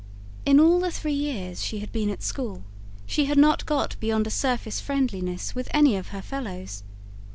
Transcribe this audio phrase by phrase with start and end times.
[0.47, 2.63] In all the three years she had been at school,
[3.05, 6.81] she had not got beyond a surface friendliness with any of her fellows.